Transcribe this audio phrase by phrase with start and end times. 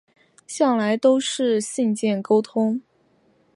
[0.47, 2.81] 向来都是信件沟通